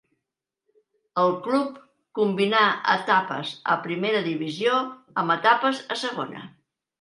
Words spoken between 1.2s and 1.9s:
El club